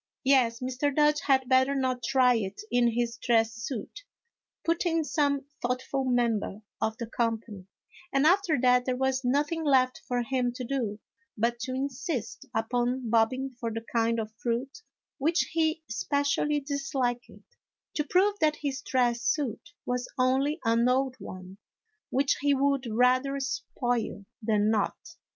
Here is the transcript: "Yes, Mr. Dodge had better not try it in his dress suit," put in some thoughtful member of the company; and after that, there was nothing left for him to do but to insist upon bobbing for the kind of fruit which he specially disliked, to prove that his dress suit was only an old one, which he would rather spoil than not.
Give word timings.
"Yes, 0.23 0.61
Mr. 0.61 0.91
Dodge 0.95 1.19
had 1.19 1.47
better 1.47 1.75
not 1.75 2.01
try 2.01 2.33
it 2.33 2.61
in 2.71 2.87
his 2.87 3.17
dress 3.21 3.53
suit," 3.53 4.01
put 4.65 4.83
in 4.83 5.03
some 5.03 5.45
thoughtful 5.61 6.05
member 6.05 6.63
of 6.81 6.97
the 6.97 7.05
company; 7.05 7.67
and 8.11 8.25
after 8.25 8.59
that, 8.61 8.85
there 8.85 8.95
was 8.95 9.23
nothing 9.23 9.63
left 9.63 10.01
for 10.07 10.23
him 10.23 10.53
to 10.53 10.63
do 10.63 10.97
but 11.37 11.59
to 11.59 11.75
insist 11.75 12.47
upon 12.51 13.11
bobbing 13.11 13.51
for 13.59 13.71
the 13.71 13.85
kind 13.95 14.19
of 14.19 14.33
fruit 14.41 14.81
which 15.19 15.41
he 15.51 15.83
specially 15.87 16.59
disliked, 16.59 17.29
to 17.93 18.03
prove 18.03 18.33
that 18.39 18.55
his 18.55 18.81
dress 18.81 19.21
suit 19.21 19.69
was 19.85 20.11
only 20.17 20.59
an 20.65 20.89
old 20.89 21.15
one, 21.19 21.59
which 22.09 22.37
he 22.41 22.55
would 22.55 22.87
rather 22.89 23.39
spoil 23.39 24.25
than 24.41 24.71
not. 24.71 24.97